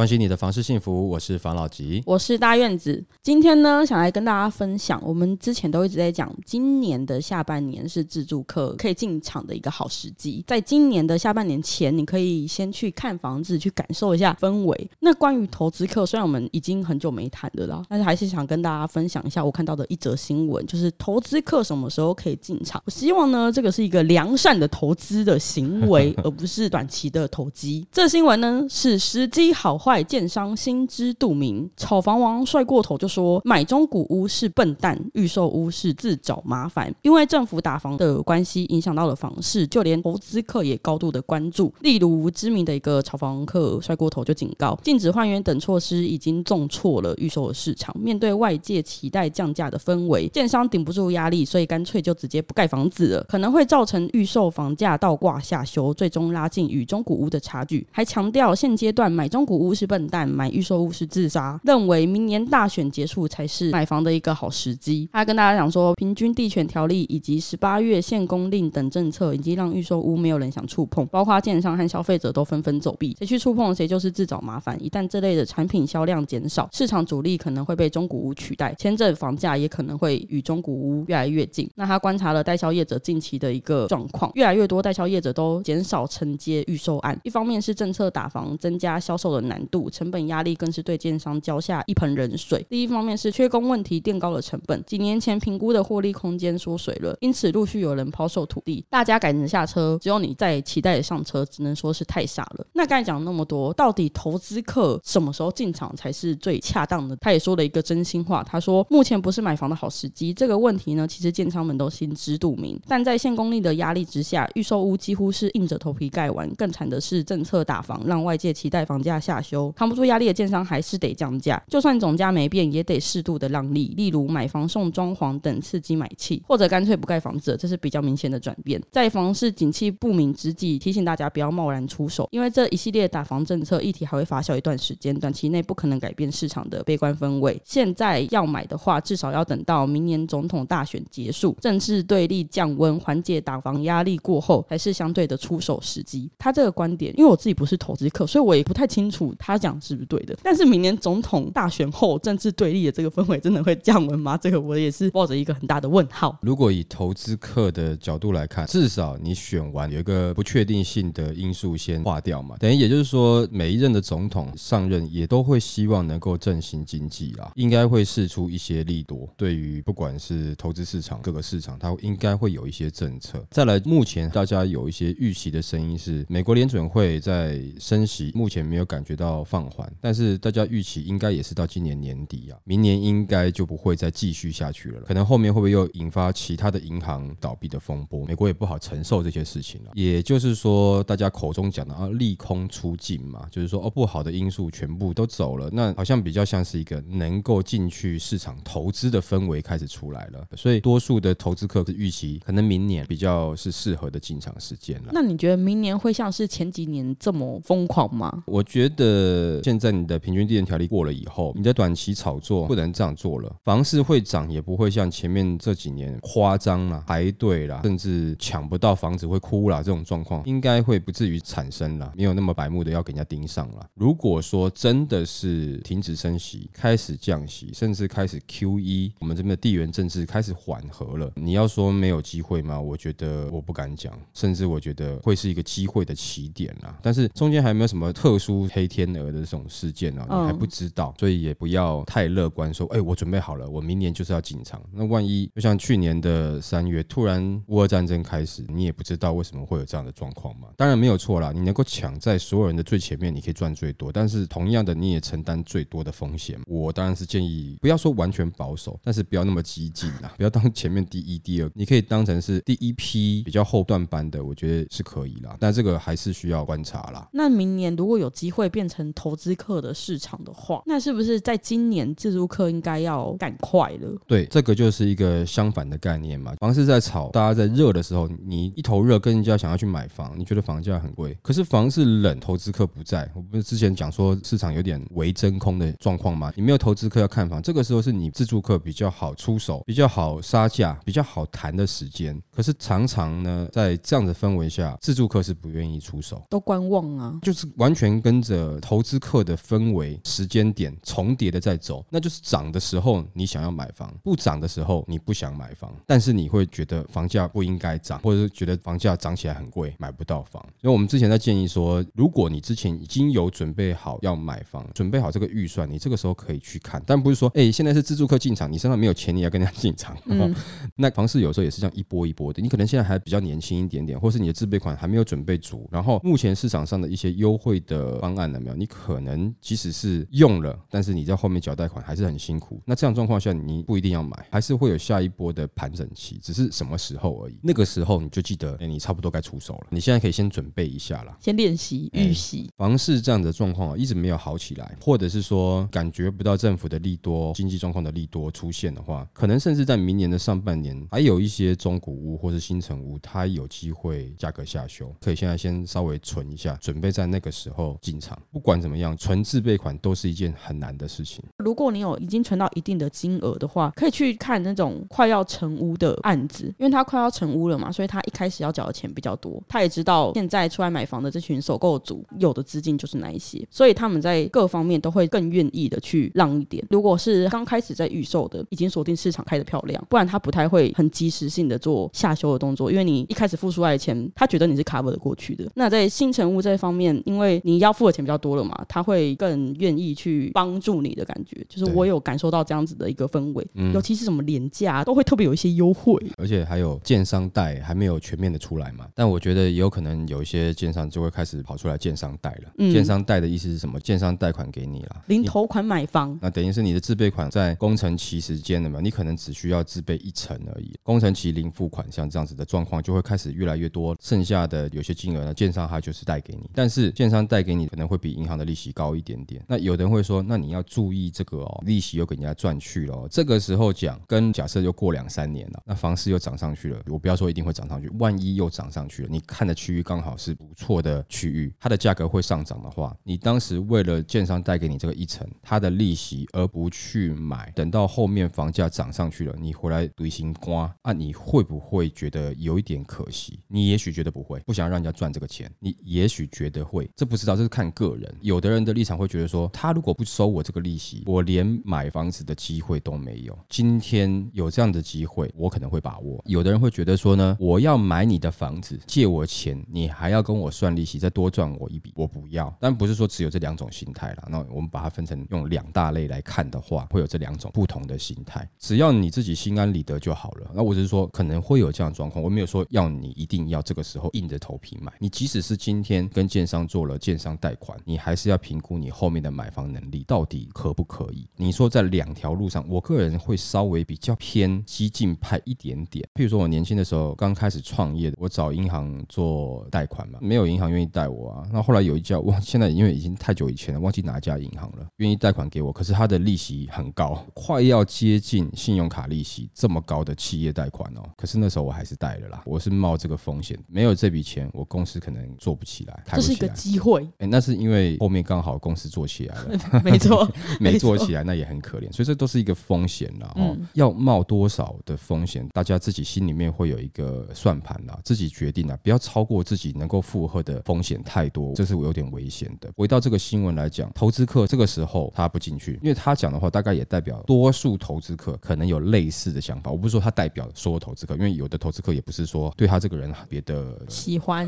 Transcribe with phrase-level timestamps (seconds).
[0.00, 3.04] 关心你的房事幸福，我是房老吉，我是大院子。
[3.22, 10.42] 今天呢，想来跟大家分享，我们之前都一直在讲，今年的下半年是自住客可以进场的一个好时机。
[10.46, 14.90] 在今年的下半年前，你可以先去看房子，去感受一下氛围。
[15.00, 22.82] 那关于投资客，虽然我们已经很久没谈的了，但是还是想跟大家分享一下我看到的一则新闻，就是投资客什么时候可以进场？
[22.86, 27.86] 我希望呢，这个是一个良善的投资的行为， 而不是短期的投机。
[27.92, 29.89] 这新闻呢，是时机好坏。
[29.90, 36.94] 外建商心知肚明，炒房王帅过头就说买中古屋是笨蛋，预售屋是自找麻烦。
[37.02, 41.74] 因为政府打房的关系，影响到了房市，就连投资客也高度的关注。
[41.80, 47.92] 例如知名的一个炒房客帅过头就警告，禁止换元等措施已经重挫了预售的市场。
[47.98, 57.84] 面对外界期待降价的氛围，建商顶不住压力，所以干脆就直接不盖房子了，可能会造成预售房价倒挂下修，最终拉近与中古屋的差距。
[57.90, 59.74] 还强调现阶段买中古屋。
[59.80, 61.58] 是笨蛋，买预售屋是自杀。
[61.64, 65.08] 认为明年大选结束才是买房的一个好时机。
[65.10, 73.16] 他跟大家讲说，平均地权条例以及十八月限公令等政策，已经让预售屋没有人想触碰，包括建商和消费者都纷纷走避。
[73.18, 74.76] 谁去触碰，谁就是自找麻烦。
[74.84, 81.66] 一旦这类的产品销量减少，市场主力可能会被中古屋取代，签证房价也可能会与中古屋越来越近。
[81.74, 87.18] 那他观察了代销业者近期的一个状况，越来越多代销业者都减少承接预售案。
[87.22, 89.90] 一方面是政策打房，增加销售的难度。
[89.90, 92.64] 成本压力更是对建商浇下一盆冷水。
[92.68, 102.66] 第一方面是缺工问题垫高了成本，几年前评估的获利空间缩水了，因此陆续有人抛售土地，大家赶着下车，只有你在期待上车，只能说是太傻了。
[102.72, 107.16] 那刚才讲那么多，到底投资客什么时候进场才是最恰当的？
[107.16, 110.32] 他也说了一个真心话，他说目前不是买房的好时机。
[110.32, 116.48] 这个问题呢，其实建商们都心知肚明，但在限公令的压力之下，预售屋几乎是硬着头皮盖完。
[116.56, 119.40] 更惨的是政策打房，让外界期待房价下
[119.76, 128.80] 扛不住压力的建商还是得降价，就算总价没变，也得适度的让利，例如买房送装潢等刺激买气，或者干脆不盖房子，这是比较明显的转变。
[128.90, 137.60] 在房市景气不明之际，提醒大家不要贸然出手，因为这一系列打房政策议题还会发酵一段时间，短期内不可能改变市场的悲观氛围。
[137.64, 146.30] 现在要买的话，至少要等到明年总统大选结束，政治对立降温，缓解打房压力过后，才是相对的出手时机。
[146.38, 149.60] 他这个观点，因为我自己不是投资客，所以我也不太清楚他。
[149.60, 150.34] 讲是不是对的？
[150.42, 154.34] 但是明年总统大选后，政治对立的这个氛围真的会降温吗？
[154.38, 156.38] 这个我也是抱着一个很大的问号。
[156.40, 162.56] 如果以投资客的角度来看，至少你选完有一个不确定性的因素先划掉嘛。
[162.58, 169.28] 等于也就是说，每一任的总统上任也都会希望能够振兴经济啊，应该会试出一些利多。
[169.36, 173.44] 对于不管是投资市场各个市场，它应该会有一些政策。
[173.50, 179.29] 再来，目前大家有一些预期的声音是，美国联准会在升息，目前没有感觉到。
[179.44, 185.00] 放缓，但是大家预期应该也是到今年年底啊，明年应该就不会再继续下去了。
[185.02, 188.26] 可能后面会不会又引发其他的银行倒闭的风波？
[188.26, 189.90] 美国也不好承受这些事情了。
[189.94, 200.46] 也就是说，大家口中讲的啊，利空出尽嘛，就是说哦，不好的因素全部都走了，那好像比较像是一个能够进去市场投资的氛围开始出来了。
[200.56, 205.10] 所以多数的投资客是预期可能明年比较是适合的进场时间了。
[205.12, 208.42] 那你觉得明年会像是前几年这么疯狂吗？
[208.46, 209.19] 我觉得。
[209.20, 213.54] 呃，现在你的平均地权条例过了以后，你的短期炒作不能这样做了。
[213.64, 223.86] 房市会涨，也不会像前面这几年夸张啦、排队啦，甚至抢不到房子会哭啦这种状况，应该会不至于产生啦，没有那么白目的要给人家盯上了。
[223.94, 232.80] 如果说真的是停止升息，开始降息，甚至开始 QE，我们这边的地缘政治开始缓和了，你要说没有机会吗？
[232.80, 236.98] 我觉得我不敢讲，甚至我觉得会是一个机会的起点啦。
[237.02, 239.30] 但是中间还没有什么特殊黑天鹅。
[239.30, 244.82] 的这种事件呢、啊，你还不知道，所以也不要太乐观，说，哎，我准备好了，我明年就是要进场。
[244.92, 250.66] 那万一就像去年的三月，突然乌俄战争开始，你也不知道为什么会有这样的状况嘛？
[250.76, 256.58] 当然没有错啦，你能够抢在所有人的最前面，你可以赚最多，但是同样的，你也承担最多的风险。
[256.66, 265.56] 我当然是建议不要说完全保守，但是不要那么激进啦， 不要当前面第一、第二，你可以当成是第一批比较后段班的，我觉得是可以啦。
[265.60, 267.28] 但这个还是需要观察啦。
[267.32, 274.18] 那明年如果有机会变成投资客的市场的话，那是不是在今年自助客应该要赶快了？
[274.26, 276.54] 对，这个就是一个相反的概念嘛。
[276.58, 283.30] 房市在炒，大家在热的时候，你一头热，跟人家想要去买房，你觉得房价很贵，可是房市冷，投资客不在。
[283.34, 286.52] 我不是之前讲说市场有点为真空的状况吗？
[286.56, 292.40] 你没有投资客要看房，这个时候是你自助客比较好出手、比较好杀价、比较好谈的时间。
[292.54, 302.04] 可是常常呢，在这样的氛围下，自助客是不愿意出手，都观望啊，就是完全跟着投资客的氛围、时间点重叠的在走。
[302.10, 310.60] 那就是涨的时候你想要买房，不涨的时候你不想买房，但是你会觉得房价不应该涨，或者是觉得房价涨起来很贵，买不到房。
[310.80, 320.16] 因为我们之前在建议说，如果你之前已经有准备好要买房，准备好这个预算，你这个时候可以去看，但不是说，哎、欸，现在是自住客进场，你身上没有钱，你要跟人家进场。
[320.24, 320.52] 嗯、
[320.96, 332.80] 那房市有时候也是这样一波一波的，你可能现在还比较年轻一点点，或是你的自备款还没有准备足，然后目前市场上的一些优惠的方案有你可能即使是用了，但是你在后面缴贷款还是很辛苦。
[332.84, 337.58] 那这样状况下，你不一定要买，还是会有下一波的盘整期，只是什么时候而已。
[337.62, 339.86] 那个时候你就记得，哎、欸，你差不多该出手了。
[339.90, 342.70] 你现在可以先准备一下了，先练习预习。
[342.76, 355.14] 房市这样的状况一直没有好起来，或者是说感觉不到政府的利多、经济状况的利多出现的话，可能甚至在明年的上半年，还有一些中古屋或是新城屋，它有机会价格下修。
[355.20, 358.40] 可以现在先稍微存一下，准备在那个时候进场。
[358.52, 361.42] 不不管怎么样，存自备款都是一件很难的事情。
[361.56, 369.62] 如果你有已经存到一定的金额的话，可以去看那种快要成屋的案子，因为他快要成屋了嘛，所以他一开始要缴的钱比较多。
[369.66, 376.84] 他也知道现在出来买房的这群首购族有的资金就是那一些，所以他们在各方面都会更愿意的去让一点。
[376.90, 385.66] 如果是刚开始在预售的，已经锁定市场开得漂亮，不然他不太会很及时性的做下修的动作，因为你一开始付出来的钱，他觉得你是 cover 的过去的。
[385.74, 391.64] 那在新成屋这方面，因为你要付的钱比较多了嘛，他会更愿意去帮助你的感觉。
[391.68, 402.72] 就是我有感受到这样子的一个氛围，尤其是什么廉价都会特别有一些优惠，而且还有建商贷还没有全面的出来嘛，但我觉得也有可能有一些建商就会开始跑出来建商贷了。
[402.78, 403.98] 嗯，建商贷的意思是什么？
[404.00, 419.62] 建商贷款给你啦，零头款买房，那等于是你的自备款在工程期时间的嘛，你可能只需要自备一成而已，工程期零付款，像这样子的状况就会开始越来越多，剩下的有些金额呢，建商他就是贷给你，但是建商贷给你可能会比银行的利息高一点点。
[419.68, 423.28] 那有的人会说，那你要注意这个哦，利息又给人家赚去了。
[423.30, 443.60] 这个时候讲，跟假设又过两三年了，那房市又涨上去了，我不要说一定会涨上去，万一又涨上去了，你看的区域刚好是不错的区域，它的价格会上涨的话，你当时为了建商贷给你这个一成，它的利息而不去买，等到后面房价涨上去了，你回来独行刮啊，你会不会觉得有一点可惜？
[443.68, 448.29] 你也许觉得不会，不想让人家赚这个钱，你也许觉得会，这不知道，这是看个人。
[448.40, 453.56] 有的人的立场会觉得说，他如果不收我这个利息，我连买房子的机会都没有。
[453.68, 456.42] 今天有这样的机会，我可能会把握。
[456.46, 462.74] 有的人会觉得说呢，我要买你的房子，借我钱，你还要跟我算利息，再多赚我一笔，我不要。
[462.80, 464.44] 但不是说只有这两种心态啦。
[464.48, 468.68] 那我们把它分成用两大类来看的话，会有这两种不同的心态。
[468.78, 470.70] 只要你自己心安理得就好了。
[470.74, 475.12] 那我只是说可能会有这样的状况，我没有说要你一定要这个时候硬着头皮买。
[475.18, 481.48] 你即使是今天跟建商做了建商贷款，你还是要评估你后面的买房能力到底可不可以。
[481.56, 486.24] 你说在两条路上，我个人会稍微比较偏激进派一点点。
[486.34, 491.68] 譬如说我年轻的时候刚开始创业，我找银行做贷款嘛，没有银行愿意贷我啊。
[491.72, 501.22] 那后来有一家，我现在因为已经太久以前了，忘记哪家银行了，愿意贷款给我，可是他的利息很高，快要接近信用卡利息这么高的企业贷款哦。
[501.36, 506.54] 可是那时候我还是贷了啦，我是冒这个风险，没有这笔钱，我公司可能做不起来，开不起来。
[506.54, 510.48] 这是一个机会，哎，那是因为后面刚好公司做起来了， 没错，
[510.80, 513.52] 没做起来那也很可怜，所以这都是一个风险啦。
[513.56, 522.90] 哦，要冒多少的风险，大家自己心里面会有一个算盘啦，自己决定啦，不要超过自己能够负荷的风险太多，这是我有点危险的。
[522.96, 529.90] 回到这个新闻来讲，投资客这个时候他不进去，因为他讲的话大概也代表多数投资客可能有类似的想法。
[529.90, 534.66] 我不是说他代表所有投资客，因为有的投资客也不是说对他这个人特别的喜欢，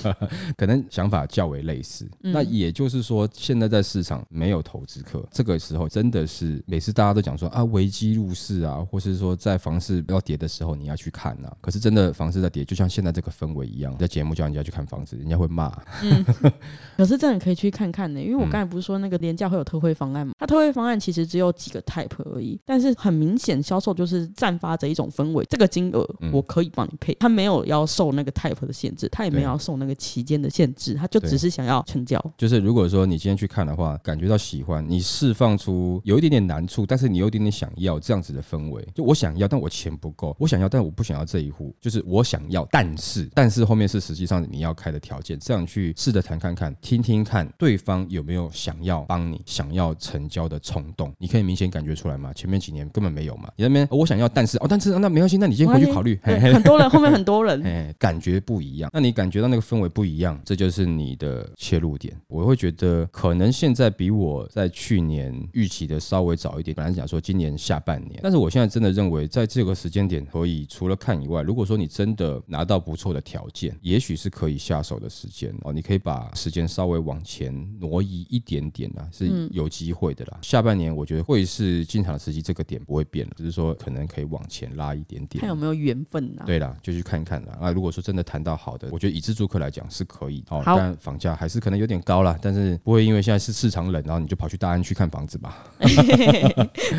[0.56, 2.08] 可能想法较为类似。
[2.22, 11.52] 嗯、那也就是说，现在在市场没有投资客，这个时候真的是每次大家都讲说啊，危机入市啊，或是说在房市要跌的时候你要去看啊。
[11.60, 15.76] 可是真的房市在跌，就像现在这个氛围一样，在节目叫人家去看房子，人家会骂。
[16.04, 16.24] 嗯，
[16.96, 20.32] 可是真的可以去看看呢、欸，因为我刚才不是说那个廉价会有特惠方案吗？
[20.38, 32.16] 它特惠方案其实只有几个 type 而已，但是很明显销售就是散发着一种氛围，这个金额我可以帮你配，他没有要受那个 type 的限制，他也没有要受那个期间的限制，他就只是想要成交。
[32.36, 52.34] 就是是如果说你今天去看的话，感觉到喜欢，你释放出有一点点难处，但是你有一点点想要这样子的氛围，就我想要，但我钱不够，我想要，但我不想要这一户，就是我想要，但是但是后面是实际上你要开的条件，这样去试着谈看看，听听看对方有没有想要帮你想要成交的冲动，你可以明显感觉出来吗？
[52.34, 62.14] 前面几年根本没有嘛，你那边、哦、我想要，但是哦，但是那没关系，那你先回去考虑，很多人后面很多人， 哎，感觉不一样，那你感觉到那个氛围不一样，这就是你的切入点。
[62.26, 80.38] 我会觉得可能现在比我在去年预期的稍微早一点，本来讲说今年下半年，但是我现在真的认为在这个时间点可以除了看以外，如果说你真的拿到不错的条件，也许是可以下手的时间哦，你可以把时间稍微往前挪移一点点啊，是有机会的啦。
[80.40, 85.40] 嗯、下半年我觉得会是进场时机，这个点不会变了，只是说可能可以往前拉一点点。
[85.40, 86.46] 看有没有缘分呢、啊？
[86.46, 87.58] 对啦，就去看看啦。
[87.60, 95.64] 那如果说真的谈到好的，我觉得以自住客来讲是可以哦，但房价还是可能有点高啦，但是不会因为现在是市场冷，然后你就跑去大安去看房子吧？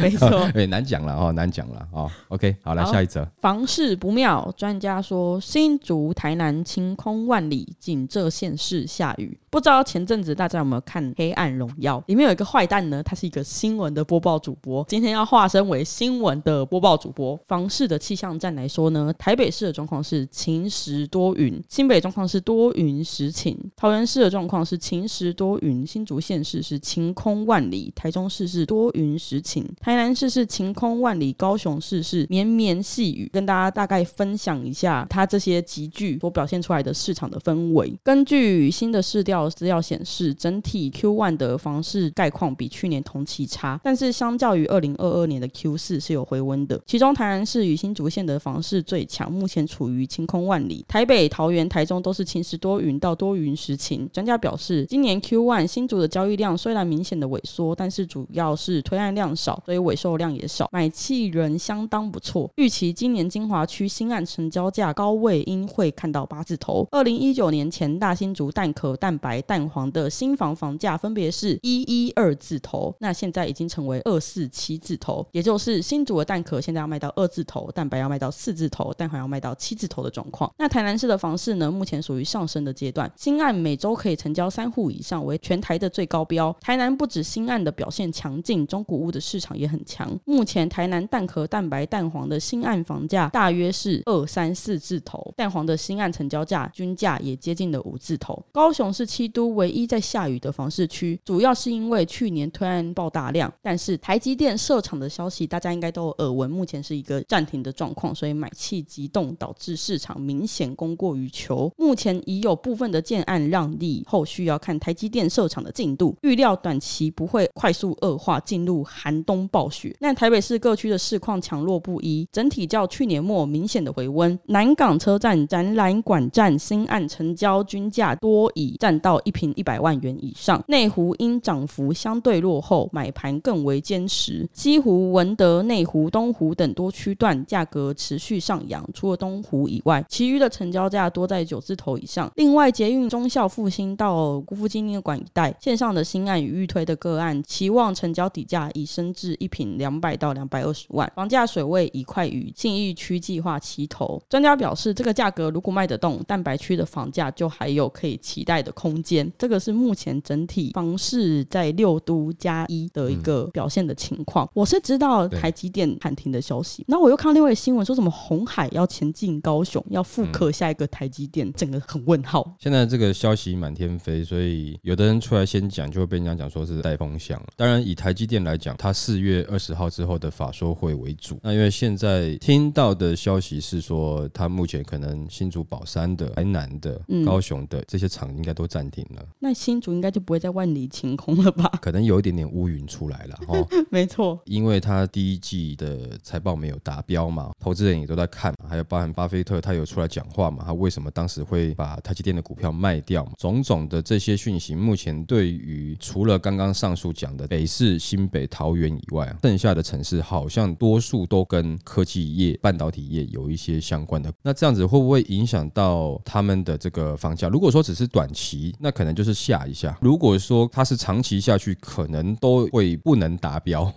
[0.01, 2.09] 没错，对， 难讲了哦，难讲了哦。
[2.29, 3.27] OK，好，来下一则。
[3.39, 9.37] 房市不妙，专家说新竹、台南晴空万里，仅这县市下雨。
[9.51, 11.99] 不知道前阵子大家有没有看《黑暗荣耀》？
[12.05, 17.35] 里面有一个坏蛋呢，他是一个新闻的播报主播，今天要化身为新闻的播报主播。
[17.47, 33.27] 房市的气象站来说呢，台北市的状况是晴时多云，新北状况是多云时晴，桃园市的状况是晴时多云，新竹县市是晴空万里，台中市是多云时晴，台南市是晴空万里，高雄市是绵绵细雨。
[33.33, 37.91] 跟大家大概分享一下它这些集聚所表现出来的市场的氛围。
[38.03, 39.38] 根据新的市调。
[39.47, 46.81] 资料显示，整体 Q1 的房市概况比去年同期差，但是相较于二零二二年的 Q4 是有回温的。
[46.87, 50.83] 其中台南市与新竹县的房市最强，目前处于晴空万里。
[50.87, 54.09] 台北、桃园、台中都是晴时多云到多云时晴。
[54.11, 62.49] 专家表示，今年 Q1 新竹的交易量虽然明显的萎缩，但是主要是推案量少，所以尾售量也少，买气仍相当不错。
[62.55, 66.87] 预期今年金华区新案成交价高位应会看到八字头。
[66.91, 69.28] 二零一九年前大新竹蛋壳蛋白。
[69.29, 80.51] 白蛋黄的新房房价分别是一一二字头，那现在已经成为二四七字头，也就是新竹的蛋壳现在要卖到二字头，蛋白要卖到四字头，蛋黄要卖到七字头的状况。
[80.57, 86.51] 那台南市的房市呢，目前属于上升的阶段，新案每周可以成交三户以上，为全台的最高标。
[86.59, 90.09] 台南不止新案的表现强劲，中古屋的市场也很强。
[90.25, 98.43] 目前台南蛋壳蛋白蛋黄的新案房价大约是二三四字头，蛋黄的新案成交价均价也接近了五字头。
[98.51, 99.18] 高雄是。
[99.19, 111.69] 七都唯一在下雨的房市区，主要是因为去年推案爆大量，但是台积电设厂的消息大家应该都耳闻，目前是一个暂停的状况，所以买气急冻，导致市场明显供过于求。
[111.75, 119.93] 目前已有部分的建案让利，后续要看台积电设厂的进度，预料短期不会快速恶化，进入寒冬暴雪。
[119.99, 124.39] 那台北市各区的市况强弱不一，整体较去年末明显的回温。
[124.45, 129.08] 南港车站展览馆站新案成交均价多已占到。
[129.09, 134.47] 到一平一百万元以上，内湖因涨幅相对落后，买盘更为坚实。
[134.53, 142.31] 西湖、文德、内湖、东湖等多区段价格持续上扬，除了东湖以外，其余的成交价多在九字头以上。
[142.35, 154.21] 另外，捷运忠孝复兴到姑父纪念馆一带线上的新案与预推的个案，期望成交底价已升至一平两百到两百二十万，房价水位已快与信义区计划齐头。
[154.29, 159.09] 专家表示，这个价格如果卖得动，蛋白区的房价就还有可以期待的空间。
[159.09, 164.45] 间，这个是目前整体房市在六都加一的一个表现的情况。
[164.45, 172.55] 嗯、我是知道台积电喊停的消息，那我又看到另外新闻说什么红海要前进高雄，要复刻下一个台积电，嗯、整个很问号。
[172.59, 177.41] 现在这个消息满天飞，所以有的人出来先讲，就会被人家讲说是带风向。
[177.55, 181.39] 当然，以台积电来讲，它四月二十号之后的法说会为主。
[181.41, 188.99] 那因为现在听到的消息是说，它目前可能新竹宝山的、台南的、高雄的、嗯、这些厂应该都暂。
[189.39, 191.69] 那新竹应该就不会再万里晴空了吧？
[191.81, 193.65] 可能有一点点乌云出来了哦。
[193.89, 203.31] 没错，因为他第一季的财报没有达标嘛，投资人也都在看嘛，还有包含巴菲特他有出来讲话嘛，他为什么当时会把台积电的股票卖掉嘛？
[203.37, 214.31] 种种的这些讯息，目前对于除了刚刚上述讲的北市、新北、桃园以外，剩下的城市好像多数都跟科技业、半导体业有一些相关的。
[214.41, 217.47] 那这样子会不会影响到他们的这个房价？
[217.49, 219.97] 如果说只是短期，那可能就是下一下。
[220.01, 223.93] 如果说它是长期下去，可能都会不能达标。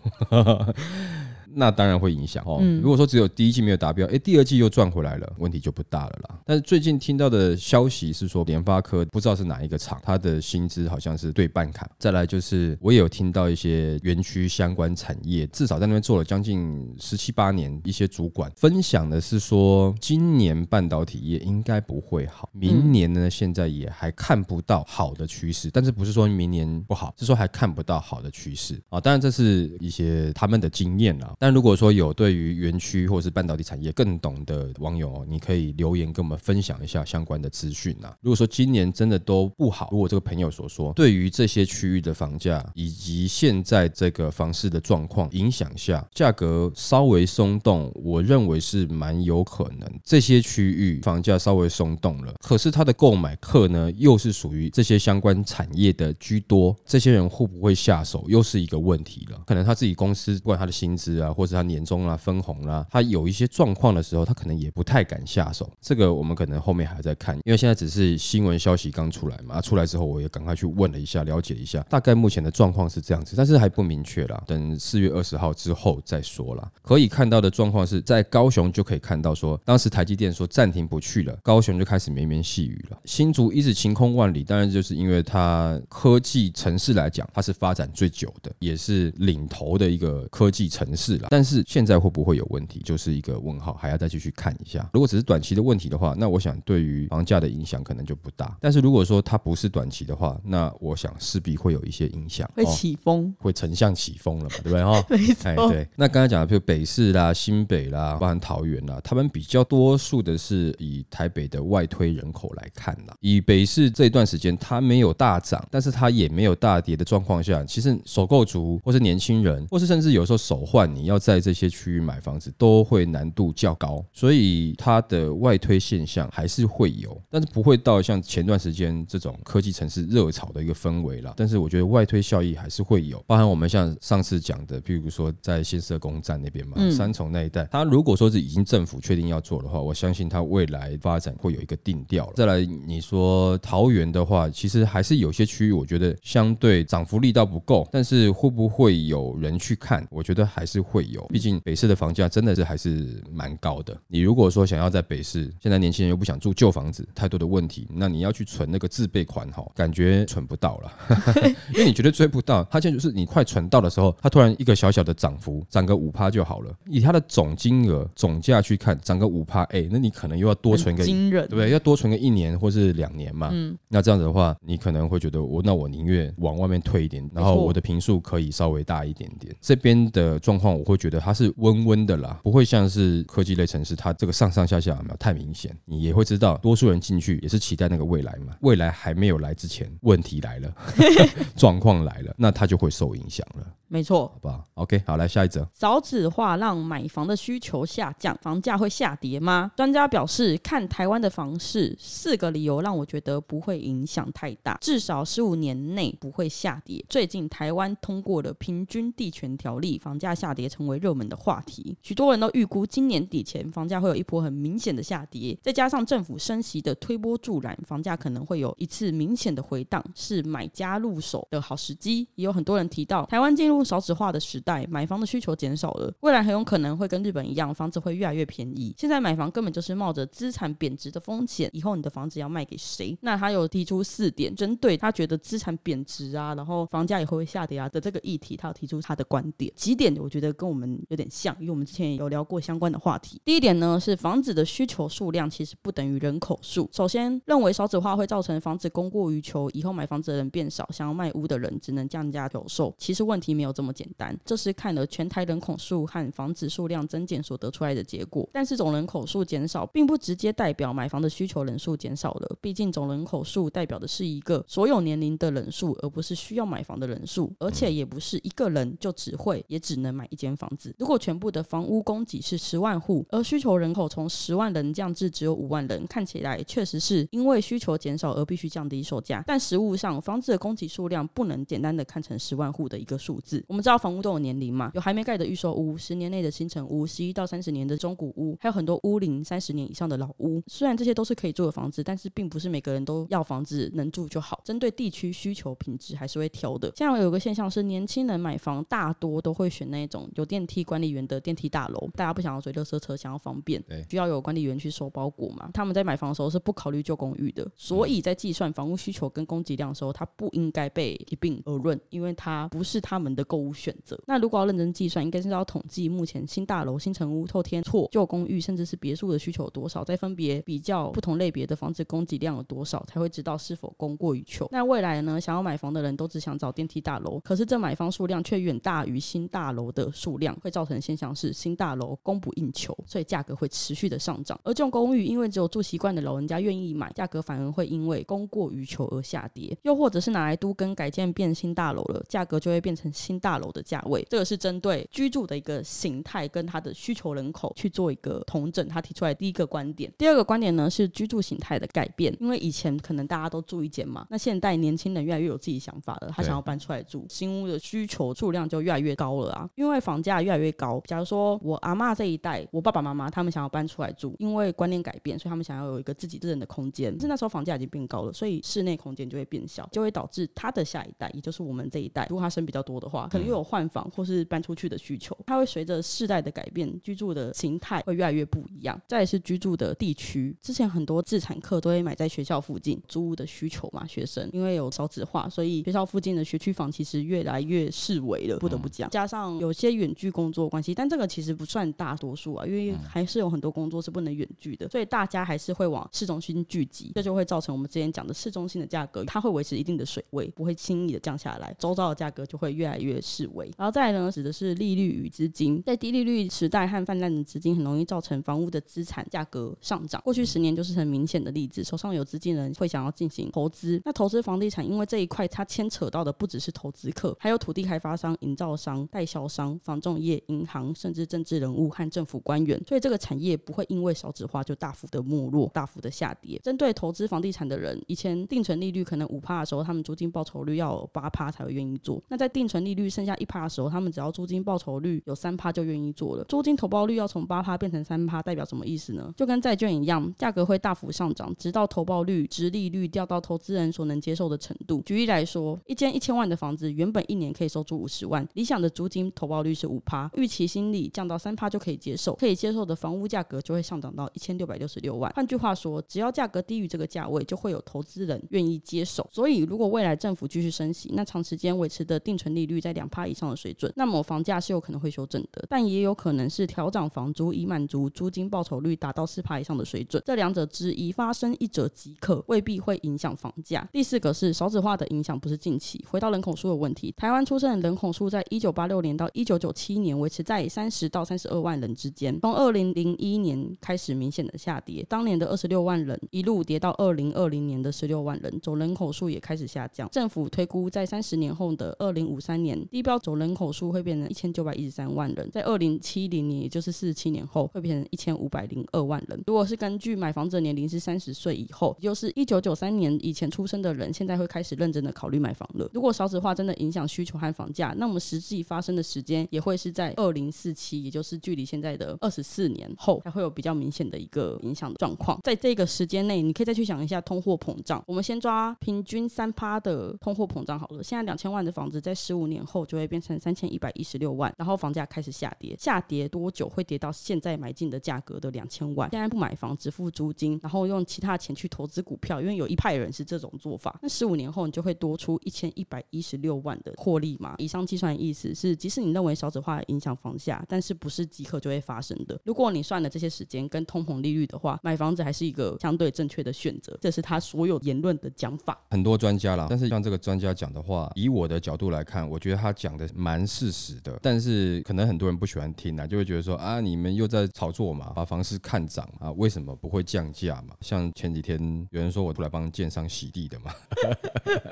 [1.54, 2.59] 那当然会影响哦。
[2.61, 6.38] 嗯、如果说只有第一季没有达标，哎，第二季又赚回来了，问题就不大了啦。
[6.44, 11.88] 但是最近听到的消息是说，联发科不知道是哪一个厂，它的薪资好像是对半砍。
[11.99, 29.00] 再来就是我也有听到一些园区相关产业，至少在那边做了将近十七八年，一些主管分享的是说，今年半导体业应该不会好，明年呢现在也还看不到好的趋势，但是不是说明年不好，是说还看不到好的趋势啊。
[29.00, 31.35] 当然这是一些他们的经验啦。
[31.43, 38.15] 但如果说有对于园区或是半导体产业更懂的网友哦，你可以留言跟我们分享一下相关的资讯啊。
[38.21, 50.01] 如果说今年真的都不好，如果这个朋友所说，对于这些区域的房价以及现在这个房市的状况影响下，价格稍微松动，我认为是蛮有可能。
[50.05, 59.43] 这些区域房价稍微松动了，可是他的购买客呢，又是属于这些相关产业的居多，这些人会不会下手，又是一个问题了。
[59.45, 65.71] 可能他自己公司，不管他的薪资啊，或者他年终啊、分红啦、他有一些状况的时候，他可能也不太敢下手。
[65.81, 76.71] 这个我们可能后面还在看，因为现在只是新闻消息刚出来嘛，出来之后我也赶快去问了一下，了解一下，大概目前的状况是这样子，但是还不明确啦，等四月二十号之后再说啦。
[76.83, 82.99] 可以看到的状况是在高雄就可以看到说，当时台积电说暂停不去了，高雄就开始绵绵细雨了。
[83.05, 91.29] 新竹一直晴空万里，当然就是因为它科技城市来讲，它是发展最久的，也是领头的一个科技城市了。
[91.31, 94.88] 但是现在会不会有问题，就是一个问号，还要再继续看一下。
[94.93, 98.57] 如果只是短期的问题的话，那我想对于房价的影响可能就不大。
[98.61, 105.05] 但是如果说它不是短期的话，那我想势必会有一些影响，会起风，哦、会成像起风了嘛，对不对哈？
[105.09, 105.49] 没错。
[105.49, 105.88] 哎，对。
[105.97, 113.14] 那刚才讲的，比如北市啦、新北啦，包含桃园啦，他们比较多数的是以台北的外推人口来看啦。
[113.21, 131.35] 以北市这一段时间它没有大涨，但是它也没有大跌的状况下，其实首购族或是年轻人，或是甚至有时候手换，你要在这些区域买房子都会难度较高，所以它的外推现象还是会有，但是不会到像前段时间这种科技城市热潮的一个氛围啦。
[131.37, 142.33] 但是我觉得外推效益还是会有，包含我们像上次讲的，譬如说在新社工站那边嘛，三重那一带，它如果说是已经政府确定要做的话，我相信它未来发展会有一个定调了。
[142.35, 150.07] 再来你说桃园的话，其实还是有些区域，我觉得相对涨幅力道不够，但是会不会有人去看？
[150.11, 153.97] 我觉得还是会有，毕竟北市的房价真的是还是蛮高的。
[154.09, 160.93] 你如果说想要在北市，现在年轻人又不想住旧房子，太多的问题，那你要去存那个自备款哈，感觉存不到了，
[161.73, 162.63] 因为你绝对追不到。
[162.65, 166.75] 它现在就是你快存到的时候，它突然一个小小的涨幅，涨个五趴就好了。
[166.87, 171.71] 以它的总金额总价去看，涨个五趴，哎，那你可能又要多存个，惊人，对不对？
[171.71, 173.49] 要多存个一年或是两年嘛。
[173.52, 179.55] 嗯，那这样子的话，你可能会觉得我那我宁愿往外面退一点，然后我的平数可以稍微大一点点。
[179.61, 185.76] 这边的状况，我会觉得它是温温的啦，不会像是科技类城市，它这个上上下下没有太明显。
[185.84, 190.75] 你也会知道，多数人进去也是期待那个未来嘛， 未来还没有来之前，问题来了，
[191.54, 193.66] 状况来了，那它就会受影响了。
[193.93, 195.69] 没错，好不好？OK，好，来下一则。
[195.75, 199.71] 少子化让买房的需求下降，房价会下跌吗？
[199.76, 207.05] 专家表示，看台湾的房市，四个理由让我觉得不会影响太大，至少十五年内不会下跌。
[207.11, 222.26] 最近台湾通过了平均地权条例，房价下跌成为热门的话题，许多人都预估今年底前房价会有一波很明显的下跌，再加上政府升息的推波助澜，房价可能会有一次明显的回荡，是买家入手的好时机。
[222.37, 228.95] 也有很多人提到，台湾进入少子化的时代，买房的需求减少了，未来很有可能会跟日本一样，房子会越来越便宜。
[228.97, 233.16] 现在买房根本就是冒着资产贬值的风险，以后你的房子要卖给谁？
[233.21, 239.73] 那他有提出四点，针对他觉得资产贬值啊，然后房价以后会下跌啊的这个议题，他有提出他的观点。
[239.75, 243.40] 几点我觉得跟我们有点像，因为我们之前也有聊过相关的话题。
[243.45, 246.88] 第一点呢是房子的需求数量其实不等于人口数。
[246.92, 252.95] 首先认为少子化会造成房子供过于求，以后买房子的人变少，想要卖屋的人只能降价求售。
[252.99, 258.49] 其实问题没有这么简单，这是看了全台人口数和房子数量增减所得出来的结果。
[258.52, 262.56] 但是总人口数减少，并不直接代表买房的需求人数减少了。
[262.61, 270.95] 毕竟总人口数代表的是一个所有年龄的人数，而不是需要买房的人数，而且也不是一个人就只会也只能买一间房子。
[270.99, 279.43] 如果全部的房屋供给是十万户，而需求人口从十万人降至只有五万人，看起来确实是因为需求减少而必须降低售价。
[279.47, 283.62] 但实物上，房子的供给数量不能简单的看成十万户的一个数字。
[283.63, 283.67] 子。
[283.69, 290.63] 我们知道房屋都有年龄嘛，有还没盖的预售屋，十年内的新城屋，十一到三十年的中古屋，还有很多屋龄三十年以上的老屋。
[290.67, 294.61] 虽然这些都是可以住的房子，但是并不是每个人都要房子能住就好。
[294.65, 296.93] 针对地区需求品质还是会挑的。
[296.97, 305.71] 像有个现象是，年轻人买房大多都会选那种有电梯管理员的电梯大楼，大家不想要追垃圾车，想要方便，需要有管理员去收包裹嘛。
[305.73, 314.19] 他们在买房的时候是不考虑旧公寓的，所以在计算房屋需求跟供给量的时候，它不应该被一并而论，因为它不是他们的购物选择。
[314.26, 324.69] 那如果要认真计算，应该是要统计目前新大楼、新城屋、透天厝、旧公寓，甚至是别墅的需求有多少，再分别比较不同类别的房子供给量有多少，才会知道是否供过于求。
[324.71, 325.41] 那未来呢？
[325.41, 334.59] 想要买房的人都只想找电梯大楼，可是这买方数量却远大于新大楼的数量，会造成现象是新大楼供不应求，所以价格会持续的上涨。
[334.63, 339.76] 而这种公寓因为只有住习惯的老人家愿意买，价格反而会因为供过于求而下跌。
[339.83, 344.26] 又或者是拿来都跟改建变新大楼了，价格就会变成新大楼的价位。
[344.28, 348.86] 这个是针对居住的一个形态跟它的需求人口去做一个统整。
[348.88, 352.36] 他提出来第一个观点，第二个观点呢是居住形态的改变。
[352.40, 359.68] 因为以前可能大家都住一间嘛，那现代年轻人越来越有自己想法了，他想要搬出来住，新屋的需求数量就越来越高了啊。
[359.75, 367.12] 因为房价越来越高，假如说我阿妈这一代，我爸爸妈妈他们想要搬出来住，因为观念改变，所以他们想要有一个自己自人的空间。
[367.12, 375.37] 但是那时候房价已经变高了，所以室内空间就会变小，就会导致他的下一代，也就是我们这一代，如果他生比较多的话，可能又有换房或是搬出去的需求。
[375.47, 379.00] 它会随着世代的改变，居住的形态会越来越不一样。
[379.08, 389.08] 再来是居住的地区，之前很多自产客都会买在学校附近，租屋的需求嘛，学生因为有少子化，所以学校附近的学区房其实越来越式微了，不得不讲。
[389.11, 403.71] 加上有些远距工作关系，但这个其实不算大多数啊，因为还是有很多工作是不能远距的，所以大家还是会往市中心聚集，这就会造成我们之前讲的市中心的价格，它会维持一定的水位，不会轻易的降下来，周遭的价格就会越来越式微。
[403.77, 410.21] 然后再来呢，指的是利率与资金，在低利率时代和泛滥的资金，很容易造成房屋的资产价格上涨。
[410.25, 426.59] 过去十年就是很明显的例子，手上有资金的人会想要进行投资，那投资房地产，因为这一块它牵扯到的不只是投资客，还有土地开发商、营造商、代销商、房仲业、银行，甚至政治人物和政府官员，所以这个产业不会因为少子化就大幅的没落、大幅的下跌。
[426.63, 432.23] 针对投资房地产的人，以前定存利率可能五趴的时候，他们租金报酬率要八趴才会愿意做。
[432.29, 436.45] 那在定存利率剩下一趴的时候，他们只要租金报酬率有三趴就愿意做了。
[436.45, 439.32] 租金投报率要从八趴变成三趴，代表什么意思呢？
[439.36, 445.02] 就跟债券一样，价格会大幅上涨，直到投报率、殖利率掉到投资人所能接受的程度。
[445.04, 455.32] 举例来说，一间一千万的房子，原本一年可以收租五十万，理想的租金投报率是五趴，预期心理降到三趴就可以接受，可以接受的房屋价格就会上涨到一千六百六十六万。
[455.34, 459.28] 换句话说，只要价格低于这个价位，就会有投资人愿意接手。
[459.32, 470.23] 所以，如果未来政府继续升息，那长时间维持的定存利率在两趴以上的水准，那么房价是有可能会修正的，但也有可能是调涨房租以满足租金报酬率达到四趴以上的水准。
[470.26, 473.89] 这两者之一发生，一者即可，未必会影响房价。
[473.93, 476.05] 第四个是少子化的影响，不是近期。
[476.09, 490.09] 回到人口数的问题，台湾出生的人口数在一九八六年到一九九七年维持在三十到三十二万人之间，从二零零一年开始明显的下跌，当年的二十六万人一路跌到二零二零年的十六万人，总人口数也开始下降。
[490.11, 499.42] 政府推估在三十年后的二零五三年，低标总人口数会变成一千九百一十三万人，在二零七零年，也就是四十七年后，会变成一千五百零二万人。
[499.47, 505.88] 如果是根据买房者年龄是三十岁以后，也就是一九九三年以前出生的人，现在会开始认真的考虑买房了。
[505.92, 515.38] 如果少子化真的影响需求和房价，那么实际发生的时间也会是在二零四七，也就是距离现在的二十四年后，才会有比较明显的一个影响的状况。
[515.42, 518.02] 在这个时间内，你可以再去想一下通货膨胀。
[518.06, 521.02] 我们先抓平均三趴的通货膨胀好了。
[521.02, 529.11] 现在两千万的房子，在十五年后后就会变成三千一百一十六万，然后房价开始下跌，下跌多久会跌到现在买进的价格的两千万？
[529.11, 533.99] 现在不买房，只付租金，然后用其他钱去投资股票，因为有一派人是这种做法。
[534.02, 537.54] 那十五年后，你就会多出一千一百一十六万的获利嘛？
[537.58, 542.41] 以上计算的意思是，即使你认为少子化影响房价，但是不是即刻就会发生的。
[542.45, 546.97] 如果你算了这些时间跟通膨利率的话，买房子还是一个相对正确的选择。
[547.00, 548.80] 这是他所有言论的讲法。
[548.91, 554.19] 很多专家啦，但是像这个专家讲的话，以我的角度来看，我觉得他讲的蛮事实的。
[554.23, 560.75] 但是可能很多人不喜欢听啊，就会觉得说啊，你们又在炒作嘛，把房市看涨啊，为什么不会降价嘛？
[560.80, 561.58] 像前几天
[561.91, 563.73] 有人说我出来帮建商洗地的嘛，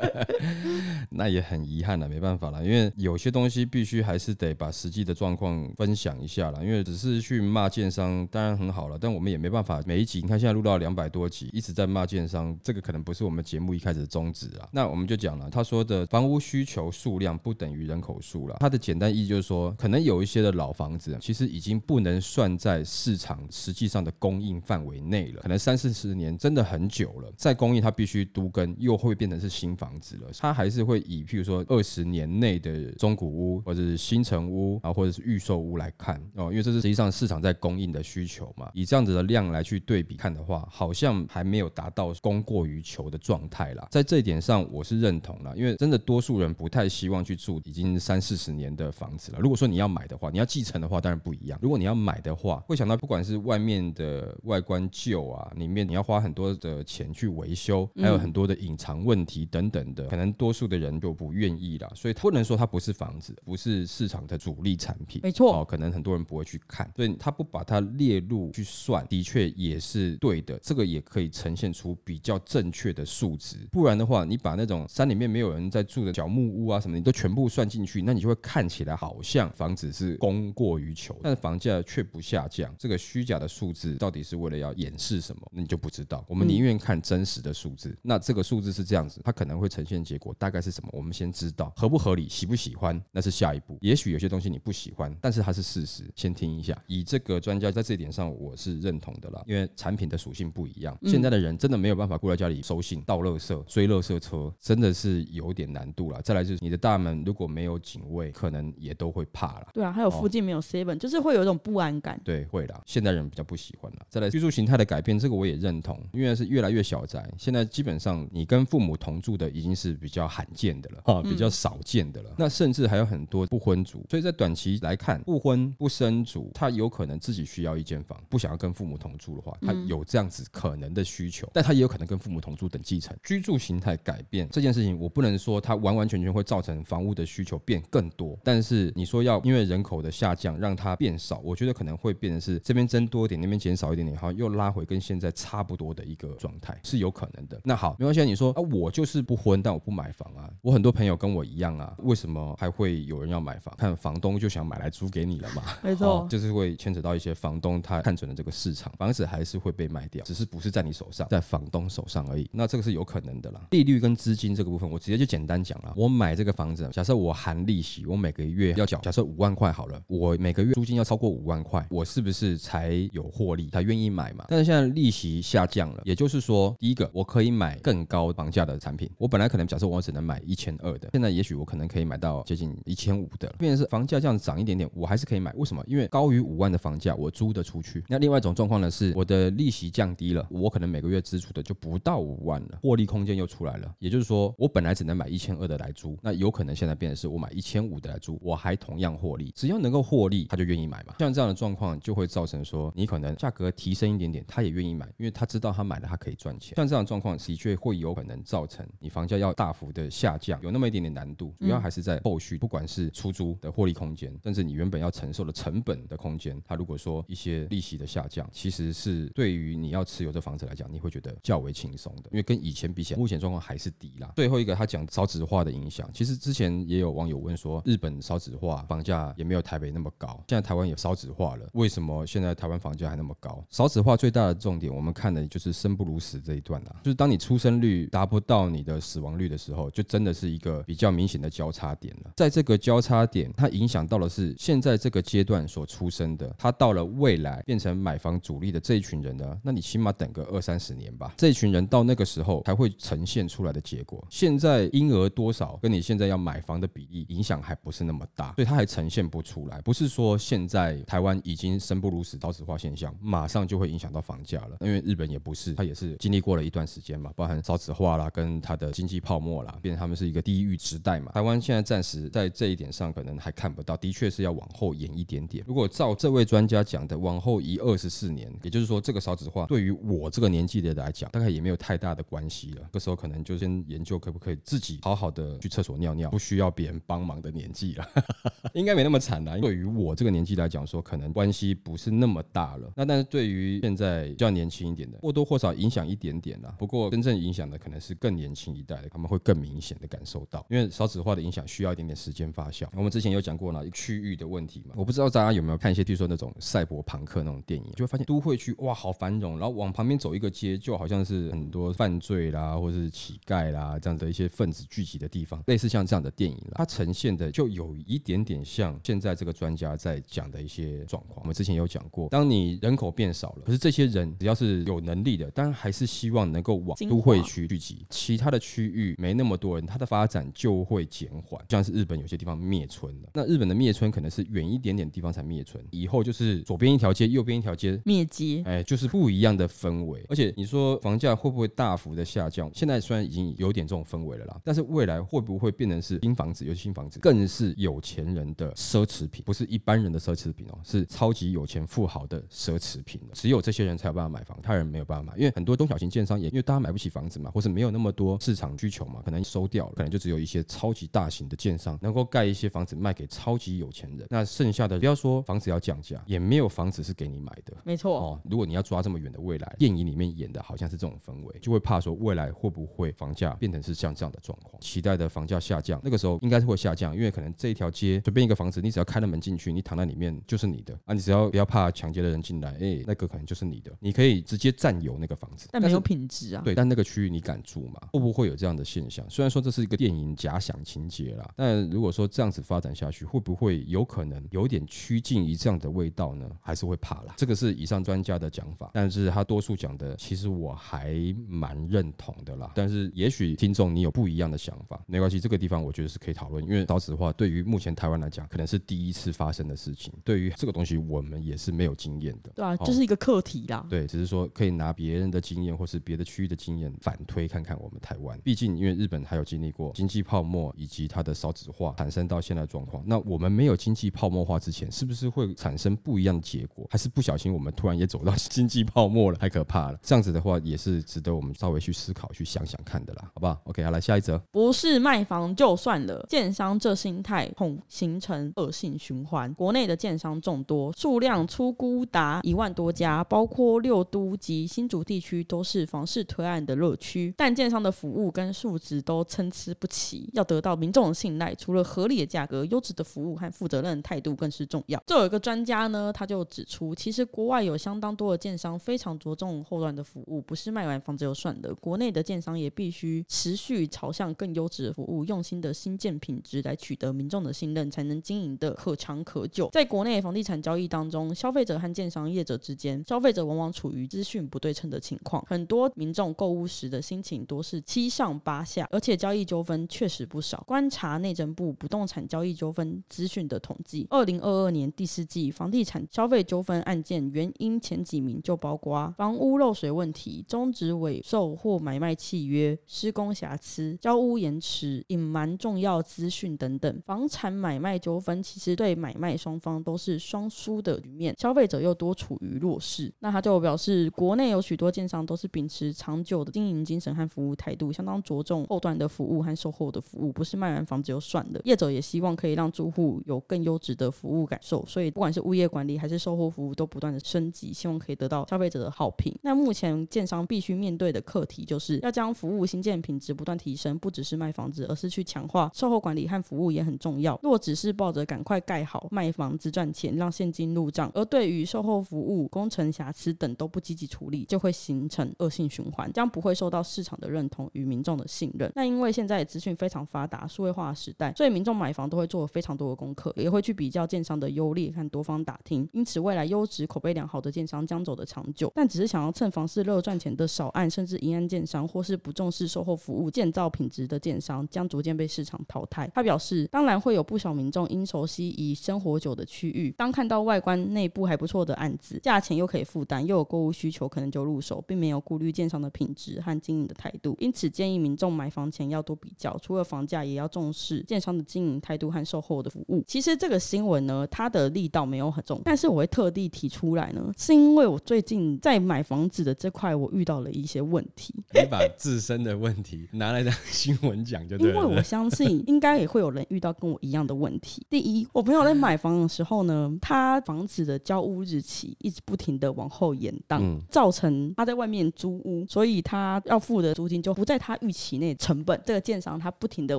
[1.10, 6.64] 那也很遗憾了，没办法了，因为有些东西必须还是得把实际的状况分享一下了。
[6.64, 14.68] 因为只是去骂建商，当然很好了，但我们也没办法每一集，你看现在录到两百多集，一直在骂建商，这个可能不是我们节目一开始的宗旨啊。
[14.72, 18.56] 那我们就讲了，他说的房屋需求数量不等等于人口数了。
[18.58, 25.42] 它的简单意义就是说，可能有一些的老房子，其实已经不能算在市场实际上的供应范围内了。
[25.42, 30.28] 可能三四十年真的很久了，再供应它必须都跟，又会变成是新房子了。
[30.38, 38.68] 它还是会以譬如说二十年内的中古屋，或者是新城屋啊，或者是预售屋来看哦，因为这是实际上市场在供应的需求嘛。
[38.74, 43.86] 以这样子的量来去对比看的话，好像还没有达到供过于求的状态啦。
[43.92, 49.38] 在这一点上，我是认同了，因为真的多数人不太希望去住已经三四十年的房子了。
[49.38, 51.58] 如果说你要买的话，你要继承的话，当然不一样。
[51.62, 61.90] 如果你要买的话，会想到不管是外面的外观旧啊，里面你要花很多的钱去维修，还有很多的隐藏问题等等的，可能多数的人就不愿意了。
[61.94, 65.20] 所以不能说它不是房子，不是市场的主力产品。
[65.22, 70.58] 没错，哦，可能很多人不会去看，所以他不把它列入去算，的确也是对的。
[70.62, 73.56] 这个也可以呈现出比较正确的数值。
[73.70, 82.74] 不然的话，你把那种山里面没有人在住的小木屋啊什么，你都全部算进去，那你就会看起来好像房子是供过于求，但是房价却不下降。
[82.78, 85.42] 这个虚假的数字到底是为了要掩饰什么？
[85.52, 86.24] 那你就不知道。
[86.28, 87.96] 我们宁愿看真实的数字。
[88.02, 90.88] 那这个数字是这样子，它可能会呈现结果大概是什么？
[90.92, 93.76] 我们先知道合不合理，喜不喜欢，那是下一步。
[93.80, 96.10] 也许有些东西你不喜欢，但是它是事实。
[96.14, 99.42] 先听一下，以这个专家在这一点上，我是认同的啦。
[99.46, 106.20] 因为产品的属性不一样，现在的人真的没有办法过来家里收信、倒垃圾、追垃圾车，真的是有点难度了。
[106.22, 109.68] 再来就是你的大门如果没有警卫，可能也都会怕了。
[109.72, 112.20] 对啊，还有附近没有 seven，就是会有一种不安感。
[112.24, 112.80] 对，会啦。
[112.86, 113.98] 现代人比较不喜欢了。
[114.08, 117.28] 再来居住形态的改变，这个我也认同，因为是越来越小宅。
[117.38, 122.34] 现在基本上你跟父母同住的已经是比较罕见的了，啊，比较少见的了。
[122.38, 133.16] 那甚至还有很多不婚族，所以在短期来看，不婚不生族，他有可能自己需要一间房，不想要跟父母同住的话，他有这样子可能的需求，但他也有可能跟父母同住等继承。
[133.22, 147.60] 居住形态改变这件事情，我不能说它完完全全会造成房屋的需求变更多，但是你说要因为人口的下降让它变少，我觉得可能会变成是这边增多一点，那边减少一点点，好，又拉回跟现在差不多的一个状态，是有可能的。
[147.64, 150.50] 那好，没关系，你说啊，我就是不婚，但我不买房啊。
[150.60, 153.72] 我很多朋友跟我一样啊，为什么还会有人要买房？
[153.78, 162.50] 看房东就想买来租给你了嘛，没错，就是会牵扯到一些房东他看准了这个市场，房子还是会被卖掉，只是不是在你手上，在房东手上而已。
[162.52, 163.60] 那这个是有可能的啦。
[163.70, 165.92] 利率跟资金这个部分，我直接就简单讲了。
[165.96, 174.44] 我买这个房子，假设我含利息，我每个月要缴，假设五万块好了，我每个月租金要超过五万块，我是不是才有获利，才愿意买嘛？
[174.48, 179.10] 但是现在利息下降了，也就是说，第一个我可以买更高房价的产品。
[179.18, 185.52] 我本来可能假设我只能买一千二的，现在也许我可能可以买到接近一千五的，变成是房价这样涨一点点，我还是可以买。
[185.54, 185.84] 为什么？
[185.86, 188.04] 因为高于五万的房价，我租得出去。
[188.08, 193.94] 那另外一种状况呢，是我的利息降低了，我可能每个月支出的就不到五万了，获利空间又出来了。
[193.98, 199.52] 也就是说，我本来只能买一千二的来租，那有可能现在变成是我买一千五的来租，我还同样获利。
[199.54, 201.14] 只要能够获利，他就愿意买嘛。
[201.18, 206.74] 像这样的状况，就会造成说，你可能价格提升一点点，他也愿意买，因为他知道他买了他可以赚钱。
[206.76, 211.54] 像这样的状况，的确会有可能造成你房价要大幅的下降，有那么一点点难度。
[211.58, 224.32] 主要还是在后续，不管是出租的获利空间，甚至你原本要承受的成本的空间，它如果说一些利息的下降，其实是对于你要持有这房子来讲，你会觉得较为轻松的，因为跟以前比起来，目前状况还是低啦。
[224.36, 233.64] 最后一个，他讲少子化的影响，其实之前也有网友问说，日本少子化，房价也没有台北那么高，现在台湾也少子化了，为什么现在台湾房价还那么高？
[233.70, 242.30] 少子化最大的重点，我们看的就是生不如死这一段啦，就是当你出生率达不到你的死亡率的时候，就真的是一个比较明显的交叉点了。
[242.36, 254.24] 在这个交叉点，它影响到的是现在这个阶段所出生的，他到了未来变成买房主力的这一群人呢，那你起码等个二三十年吧，这一群人到那个时候才会呈现出来的结果。
[254.30, 259.80] 现在婴儿多少，跟你现在要买房的比例影响还不是那么大，所以它还呈现不出来。
[259.82, 264.76] 不是说现在台湾已经生不如死、少子化现象，马上就会影响到房价了。
[264.80, 271.32] 因为日本也不是，它也是经历过了一段时间嘛，包含少子化啦，跟它的经济泡沫啦，变成他们是一个地狱时代嘛。
[271.32, 275.64] 台湾现在暂时在这一点上可能还看不到，的确是要往后延一点点。
[275.66, 282.88] 如果照这位专家讲的，往后移二十四年，也就是说，这个少子化对于我这个年纪的来讲，大概也没有太大的关系了。
[282.92, 288.08] 这时候可能就先研究可不可以自己好好的去厕所尿尿，不需要别人帮忙的年纪了，
[288.74, 289.58] 应该没那么惨了。
[289.58, 292.92] 对于我这个年纪来讲，说可能关系不是那么大了。
[292.96, 296.74] 那但是对于现在较年轻一点的，或多或少影响一点点啦。
[296.78, 302.86] 不过真正影响的可能是更年轻一代的，他们会更明显的感受到，因为少子化的影响需要一点点时间发酵。
[302.94, 321.40] 我们之前有讲过了，区域的问题嘛，我不知道大家有没有看一些，比如说那种赛博朋克那种电影，就会发现都会区哇好繁荣，然后往旁边走一个街，就好像是很多犯罪啦，或者是乞丐啦这样的一些分子聚集的地方，类似像这样的电影了，它呈现的就有一点点像现在这个专家在讲的一些状况。
[321.42, 331.62] 我们之前有讲过，当你人口变少了，可是这些人只要是有能力的，当然还是希望能够往都会区聚集，其他的区域没那么多人，它的发展就会减缓。
[331.68, 340.24] 像是日本有些地方灭村了，那日本的灭村可能是远一点点地方才灭村，以后就是左边一条街，右边一条街灭街，哎，就是不一样的氛围。
[340.28, 342.70] 而且你说房价会不会大幅的下降？
[342.74, 346.64] 现在虽然已经有点这种氛围了啦，但是未来会不会变成是新房子？
[346.64, 353.20] 尤其新房子更是有钱人的奢侈品，不是一般人的奢侈品哦，是超级有钱富豪的奢侈品。
[353.32, 364.26] 只有这些人才有办法买房，他人没有办法买，因为很多中小型建商也因为大家买不起房子嘛，或是没有那么多市场需求嘛，可能收掉了，可能就只有一些超级大型的建商能够盖一些房子卖给超级有钱人。
[364.30, 367.76] 那剩下的不要说房子要降价，也没有房子是给你买的。
[367.84, 386.62] 没错哦，如果你要抓这么远的未来，电影里面演的好像是这种氛围，就会怕说未来会不会房价变成是像这样的状况，期待的房价下降，那个时候应该是会下降，因为可能这一条街随便一个房子，你只要开了门进去，你躺在里面就是你的啊，你只要不要怕抢劫的人进来，哎，那个可能就是你的，你可以直接占有那个房子，但没有品质啊。
[386.64, 388.00] 对，但那个区域你敢住吗？
[388.12, 389.24] 会不会有这样的现象？
[389.28, 396.50] 虽然说这是一个电影假想情节啦，但如果说这样子发展下去，会不会有可能有点趋近于这样的味道呢？
[396.60, 397.34] 还是会怕啦。
[397.36, 401.14] 这个是以上专家的讲法，但是他多数讲的，其实我还
[401.48, 402.72] 蛮认同的啦。
[402.74, 406.62] 但是也许听众你有不一样的想法，没关系，这个地方我觉得是可以讨论。
[406.64, 412.50] 因为少子化，对于目前台湾来讲，可能是第一次发生的事情，对于这个东西我们也是没有经验的。
[412.54, 413.86] 对啊，就是一个课题啦。
[413.88, 418.38] 对，只是说可以拿别人的经验或是别的区域的经验反推看看我们台湾。
[418.42, 426.86] 毕竟因为日本还有经历过经济泡沫以及它的少子化产生到现在状况，那我们没有经济泡沫化之前，是不是会产生不一样的结果？
[426.90, 429.38] 还是不小心我们突然也走到 经济泡沫了？
[429.38, 429.98] 太可怕了！
[430.02, 434.38] 这样子的话也是值得我们稍微去思考、去想想看的啦，好不好？OK，好，来下一则。
[434.50, 439.52] 不是卖房就算了，建商这心态恐形成恶性循环。
[439.54, 450.28] 国内的建商众多，数量粗估达一万多家，包括六都及新竹地区都是房市推案的热区，但建商的服务跟素质都参差不齐。
[450.32, 455.02] 要得到民众的信赖，除了合理的价格、优质的服务和负责任的态度更是重要。
[455.06, 461.74] 这有一个专家呢，他就指出，其实国外有相当多的建商非常着重后端的服务，不是卖完房子就算的。
[461.74, 469.68] 国内的建商也必须持续朝向更优质的服务、用心的新建品质来取得民众的信任，才能经营得可长可久。
[469.72, 480.62] 在国内房地产交易当中，消费者和建商业者之间，消费者往往处于资讯不对称的情况，很多民众购物时的心情多是七上八下，而且交易纠纷确实不少。
[480.66, 497.02] 观察内政部不动产交易纠纷资讯的统计，二零二二年第四季房地产消费纠纷案件原因前几名就包括房屋漏水问题、终止尾售或买卖契约、施工瑕疵、交屋延迟、隐瞒重要资讯等等。
[497.06, 503.10] 房产买卖纠纷其实对买卖双方都是双输的局面，消费者又多处于弱势。
[503.20, 511.60] 那他就表示，国内有许多建商都是秉持长久的经营精神和服务态度，相当着重后端的服务和售后的服务，不是卖完房子就算了。
[511.64, 519.34] 业者也希望可以让住户有更优质的服务感受，所以不管是物业管理还是售后服务，都不断的升级，希望可以得到消费者的好评。
[519.42, 527.40] 那目前建商必须面对的课题，就是要将服务新建品质不断提升，不只是卖房子，而是去强化售后管理和服务也很重要。
[527.42, 538.70] 若只是抱着赶快盖好卖房子赚钱，让现金入账，而对于售后服务、工程瑕疵等都不积极处理，就会形成恶性循环，将不会受到市场的认同与民众的信任。
[538.74, 545.88] 那因为现在资讯非常发达，数位化的时代，所以民众买房都会做非常多的功课，也会去比较建商的优劣和多方打听。
[545.92, 548.70] 因此，未来优质、口碑良好的建商将走得长久。
[548.74, 556.10] 但只是想要趁房市热赚钱的少案甚至银案建商，或是不重视售后服务、建造品质的建商，将逐渐被市场淘汰。
[556.12, 567.36] 他表示，当然会有不少民众因熟悉已生活久的区域，当看到外观内部还不错的案子，价钱又可以负担，又有购物需求，可能就入手，并没有顾虑建商的品质和经营的态度。
[567.38, 573.04] 因此，建议民众买房前要多比较，除了房价，也要重视建商的经营态度和售后的服务。
[573.06, 581.34] 其实这个新闻呢，它的力道没有很重，但是我会特地提出来呢，是因为我最近在买房子的这块，我遇到了一些问题。
[581.54, 584.74] 你把自身的问题拿来当新闻讲就对了。
[584.74, 587.84] 因为我相信应该也会有人遇到跟我一样的问题。
[587.88, 598.80] 第一，我朋友在买房的时候呢，他房子的交屋日期一直不停的往后延宕，嗯、造成他在外面租屋，所以他要付的租金就不在他预期内成本。
[598.84, 599.98] 这个建商他不停的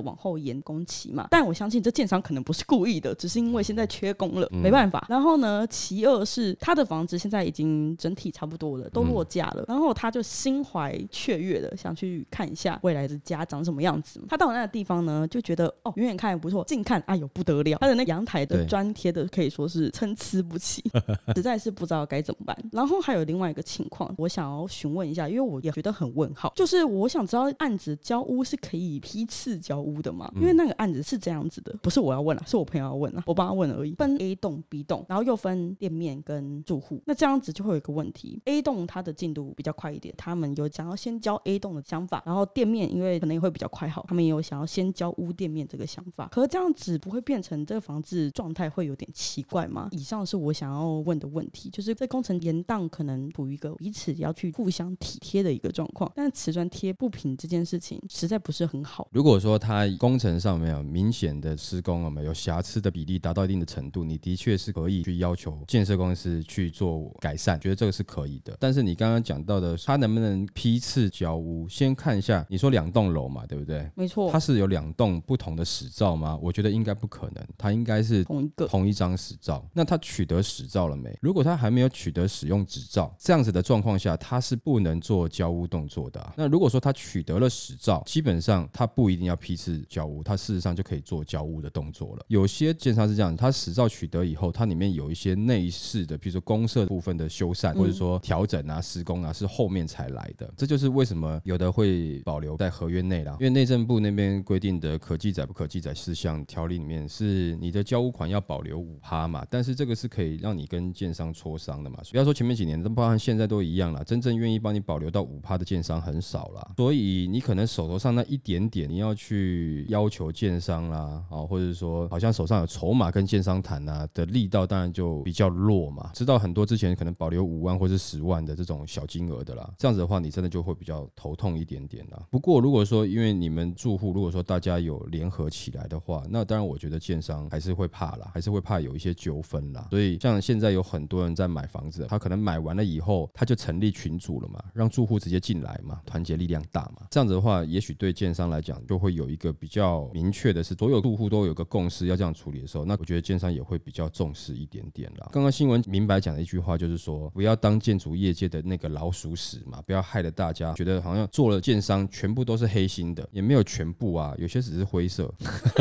[0.00, 5.06] 往后延工期嘛，但我相信这建商可能不是故意的，只是因为现在缺工了，没办法。
[5.08, 14.20] 然后呢，其二是他的房子现在已经整体差不多了，都落价了，然后他就心怀雀跃的想去看一下未来的家长什么样子。
[14.28, 20.82] 他到那个地方呢，就觉觉得哦，远远看也不错，近看哎呦不得了，他的那阳台的砖贴的可以说是参差不齐，
[21.36, 22.56] 实在是不知道该怎么办。
[22.72, 30.32] 然后还有另外一个情况，我想要询问一下，因为我也觉得很问号，就是我想知道案子交屋是可以批次交屋的吗？
[30.36, 33.94] 因为那个案子是这样子的，不是我要问啊，是我朋友要问啊，我帮他问而已。
[33.96, 46.28] 分 A 栋、B 栋，然后又分店面跟住户，那这样子就会有一个问题：A 栋它的进度比较快一点，他们有想要先交 A 栋的想法，然后店面因为可能也会比较快好，他们也有想要先交屋店面这个想法。
[46.28, 49.88] 可是这样子不会变成这个房子状态会有点奇怪吗？
[49.90, 59.08] 以上是我想要问的问题，就是在工程延宕可能处于一个彼此要去互相体贴的一个状况，但瓷砖贴不平这件事情实在不是很好。
[59.10, 68.56] 如果说它工程上面有明显的施工了没有瑕疵的比例达到一定的程度，你的确是可以去要求建设公司去做改善，觉得这个是可以的。
[68.60, 71.68] 但是你刚刚讲到的，它能不能批次交屋？
[71.68, 73.90] 先看一下，你说两栋楼嘛，对不对？
[73.94, 74.30] 没错。
[74.30, 76.38] 它是有两栋不同的使照吗？
[76.42, 79.64] 我觉得应该不可能，它应该是同一个同一张使照。
[79.72, 81.16] 那他取得使照了没？
[81.20, 86.34] 如果他还没有取得使用执照，这样子的状况下，他是不能做交屋动作的啊。
[86.36, 92.24] 那如果说他取得了使照，基本上他不一定要批次交屋，他事实上就可以做交屋的动作了。
[92.28, 100.52] 有些建商是这样，他使照取得以后，它里面有一些内饰的，比如说公社部分的修缮，或者说调整啊、施工啊，是后面才来的。
[100.56, 112.00] 这就是为什么有的会保留在合约内啦，因为内政部那边规定的可记载不可记载事项条例里面是你的交屋款要保留五趴嘛，但是这个是可以让你跟建商磋商的嘛。
[112.10, 126.10] 不要说前面几年，都包含现在都一样了，真正愿意帮你保留到五趴的建商很少了，所以你可能手头上那一点点，你要去要求建商啦，啊，或者说好像手上有筹码跟建商谈啊的力道，当然就比较弱嘛。
[126.14, 132.26] 知道很多之前可能保留五万或是十万的这种小金额的啦，这样子的话，你真的就会比较头痛一点点啦。
[132.28, 139.86] 不过如果说因为你们住户如果说大家有联合起来的话，那当然我觉得建商还是会怕啦，还是会怕有一些纠纷啦。
[139.90, 147.06] 所以像现在有很多人在买房子，他可能买完了以后，他就成立群组了嘛，让住户直接进来嘛，团结力量大嘛。
[147.10, 155.28] 这样子的话，也许对建商来讲就会有一个比较明确的是，所有住户都有个共识要这样处理的时候，那我觉得建商也会比较重视一点点啦。
[155.32, 165.32] 刚刚新闻明白讲的一句话就是说，不要当建筑业界的那个老鼠屎嘛，不要害得大家觉得好像做了建商全部都是黑心的，也没有全部啊，有些只是灰色。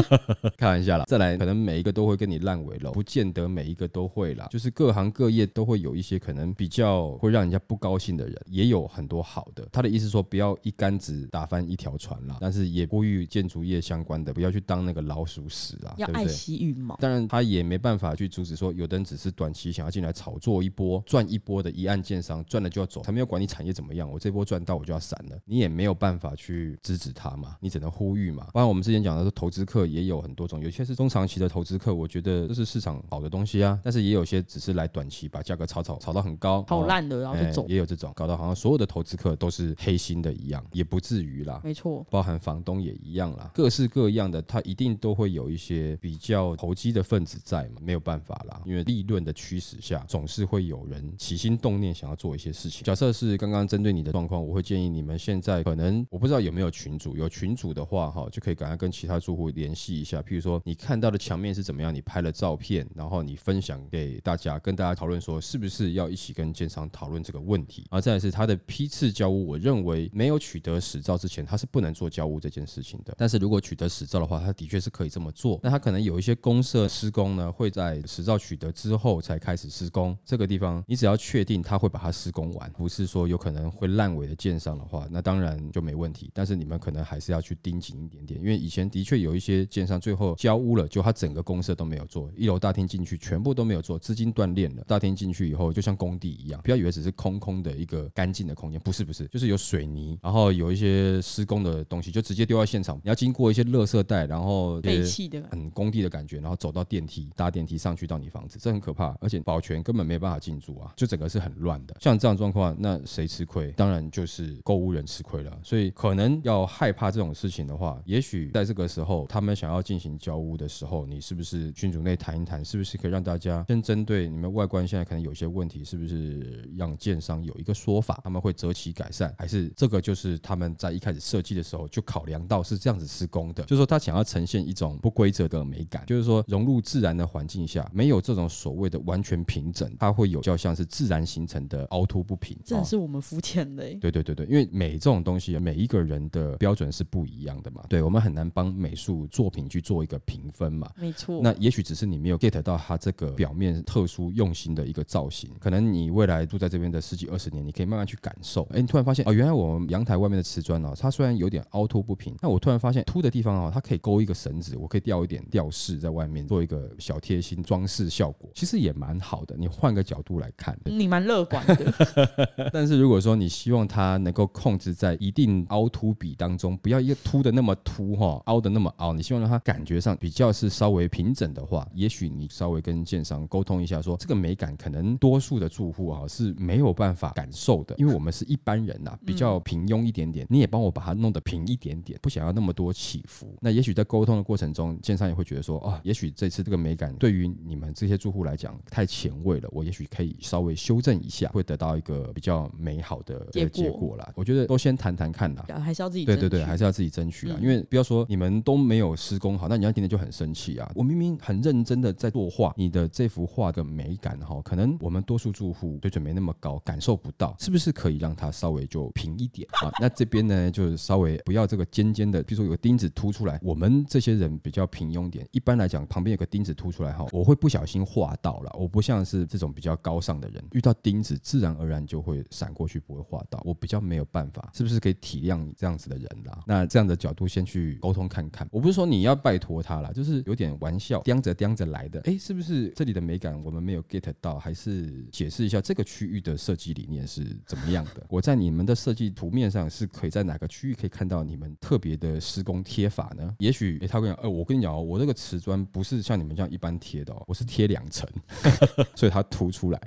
[0.57, 9.67] 开玩笑啦，再来可能每一个都会跟你烂尾楼，不见得每一个都会啦，就是各行各业都会有一些可能比较会让人家不高兴的人，也有很多好的。
[9.71, 16.95] 他的意思说，不要一竿子打翻一条船啦，但是也呼吁建筑业相关的不要去当那个老鼠屎啊，要爱惜羽毛。
[16.97, 28.47] 当然，他也没办法去阻止说，有的人只是短期想要进来炒作一波，赚一波的一案建商，赚了就要走，他没有管你产业怎么样，我这波赚到我就要散了，你也没有办法去制止他嘛，你只能呼吁嘛。
[28.53, 52.83] 不然我们之前讲的是，投资客也有很多种，有些是中长期的投资客，我觉得这是市场好的东西啊，但是也有些只是来短期把价格炒炒炒到很高，炒烂的，然后就走，也有这种搞到好像所有的投资客都是黑心的一样，也不至于啦，没错，包含房东也一样啦，各式各样的，他一定都会有一些比较投机的分子在嘛，没有办法啦，因为利润的驱使下，总是会有人起心动念想要做一些事情。
[52.83, 67.85] 假设是刚刚针对你的状况，我会建议你们现在可能我不知道有没有群主，有群主的话哈，就可以赶快跟其他住户联系一下，譬如说你看到的墙面是怎么样，你拍了照片，然后你分享给大家，跟大家讨论说是不是要一起跟建商讨论这个问题。
[67.89, 73.13] 而再来是他的批次交屋，我认为没有取得实照之前，他是不能做交屋这件事情的。
[73.17, 75.59] 但是如果取得实照的话，他的确是可以这么做。
[75.63, 80.17] 那他可能有一些公设施工呢，会在实照取得之后才开始施工。
[80.25, 86.29] 这个地方你只要确定他会把它施工完，不是说有可能会烂尾的建商的话，那当然就没问题。
[86.33, 94.83] 但是你们可能还是要去盯紧一点点，因为以前的确有一些建商最后交屋了，就他整个公社都没有做，一楼大厅进去全部都没有做，资金断裂了。
[94.87, 111.95] 大厅进去以后就像工地一样，不要以为只是空空的一个干净的空间，不是不是，就是有水泥，然后有一些施工的东西就直接丢到现场，你要经过一些垃圾袋，然后废弃的很工地的感觉，然后走到电梯搭电梯上去到你房子，这很可怕，而且保全根本没办法进驻啊，就整个是很乱的。
[111.99, 113.71] 像这样状况，那谁吃亏？
[113.73, 115.51] 当然就是购物人吃亏了。
[115.63, 142.57] 所以可能要害怕这种事情的话，也许在这个时候他们想要进行交屋的时候，你是不是群组内谈一谈，是不是可以让大家先针对你们外观现在可能有些问题，是不是让建商有一个说法，他们会择期改善，还是这个就是他们在一开始设计的时候就考量到是这样子施工的，就是说他想要呈现一种不规则的美感，就是说融入自然的环境下，没有这种所谓的完全平整，它会有较像是自然形成的凹凸不平。
[142.63, 143.83] 这是我们肤浅的。
[143.95, 147.83] 对对对对，因为美这种东西，每一个人的标准是不一样的嘛。
[147.89, 148.60] 对，我们很难帮。
[148.61, 150.87] 帮美术作品去做一个评分嘛。
[150.95, 151.39] 没错。
[151.41, 158.61] 那也许只是你没有 get 到它这个表面特殊用心的一个造型，可能你未来住在这边的十几二十年，你可以慢慢去感受。
[158.71, 169.55] 哎，你突然发现哦，原来我们阳台外面的瓷砖哦，它虽然有点凹凸不平，那我突然发现凸的地方哦，它可以勾一个绳子，我可以吊一点吊饰在外面，做一个小贴心装饰效果，其实也蛮好的。
[169.57, 171.93] 你换个角度来看，你蛮乐观的。
[172.71, 193.55] 但是如果说你希望它能够控制在一定凹凸比当中，不要一个凸的那么凸哈，凹的那么凹，你希望让它感觉上比较是稍微平整的话，也许你稍微跟建商沟通一下说，说这个美感可能多数的住户啊是没有办法感受的，因为我们是一般人呐，比较平庸一点点，你也帮我把它弄得平一点点，不想要那么多起伏。
[193.61, 204.29] 那也许在沟通的过程中，建商也会觉得说，哦，也许这次这个美感对于你们这些住户来讲太前卫了，我也许可以稍微修正一下，会得到一个比较美好的结果啦。
[204.35, 210.91] 我觉得都先谈谈看啦，还是要自己对对对，还是要自己争取啊，因为不要说你们都没有施工好，那人家今天就很生气啊。
[210.95, 219.91] 我明明很认真的在作画，你的这幅画的美感哈，可能我们多数住户水准没那么高，感受不到，是不是可以让它稍微就平一点啊？
[219.99, 236.63] 那这边呢，就是稍微不要这个尖尖的，比如说有个钉子凸出来，我们这些人比较平庸点，一般来讲旁边有个钉子凸出来哈，我会不小心画到了，我不像是这种比较高尚的人，遇到钉子自然而然就会闪过去，不会画到，我比较没有办法，是不是可以体谅你这样子的人啦？
[236.65, 244.59] 那这样的角度先去沟通看看，我不是说你要拜托他啦，就是有点玩笑，叼着叼着来的，哎，是不是这里的美感我们没有 get 到？
[244.59, 248.23] 还是解释一下这个区域的设计理念是怎么样的？
[248.29, 253.55] 我在你们的设计图面上是可以在哪个区域可以看到你们特别的施工贴法呢？
[253.59, 258.29] 也许诶他跟你讲，呃，我跟你讲哦，我这个瓷砖不是像你们这样一般贴的哦，我是贴两层，
[259.15, 260.01] 所以它凸出来，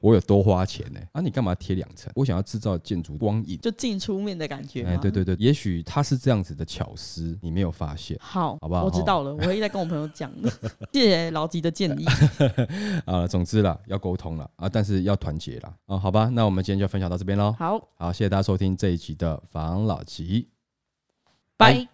[0.00, 1.00] 我有多花钱呢？
[1.12, 2.12] 啊，你干嘛贴两层？
[2.14, 4.84] 我想要制造建筑光影，就进出面的感觉。
[4.84, 8.14] 哎，对对对，也许他是这样子的巧思，你没有发现。
[8.20, 8.84] 好，好不好？
[8.84, 10.50] 我知道了，我会再跟我朋友讲的。
[10.92, 12.04] 谢谢老吉的建议。
[13.06, 16.28] 啊，总之啦，要沟通了啊，但是要团结了啊，好吧？
[16.34, 17.56] 那我们今天就分享到这边喽。
[17.58, 20.50] 好，好，谢谢大家收听这一集的防老吉，
[21.56, 21.88] 拜。